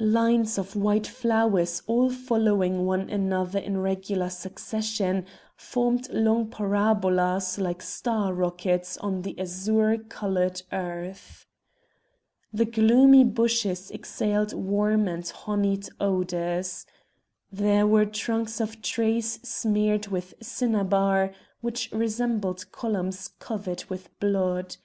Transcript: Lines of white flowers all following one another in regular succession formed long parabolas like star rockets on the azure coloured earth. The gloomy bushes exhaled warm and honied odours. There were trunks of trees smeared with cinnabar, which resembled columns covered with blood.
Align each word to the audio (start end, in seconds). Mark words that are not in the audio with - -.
Lines 0.00 0.58
of 0.58 0.76
white 0.76 1.06
flowers 1.06 1.82
all 1.86 2.10
following 2.10 2.84
one 2.84 3.08
another 3.08 3.58
in 3.58 3.78
regular 3.80 4.28
succession 4.28 5.24
formed 5.56 6.10
long 6.12 6.48
parabolas 6.50 7.56
like 7.56 7.80
star 7.80 8.34
rockets 8.34 8.98
on 8.98 9.22
the 9.22 9.34
azure 9.40 9.96
coloured 9.96 10.60
earth. 10.72 11.46
The 12.52 12.66
gloomy 12.66 13.24
bushes 13.24 13.90
exhaled 13.90 14.52
warm 14.52 15.08
and 15.08 15.26
honied 15.26 15.88
odours. 15.98 16.84
There 17.50 17.86
were 17.86 18.04
trunks 18.04 18.60
of 18.60 18.82
trees 18.82 19.40
smeared 19.42 20.08
with 20.08 20.34
cinnabar, 20.42 21.32
which 21.62 21.88
resembled 21.92 22.70
columns 22.72 23.28
covered 23.40 23.84
with 23.88 24.10
blood. 24.20 24.76